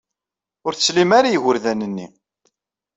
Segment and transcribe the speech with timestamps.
[0.65, 2.07] Ur teslim ara i yigurdan-nni.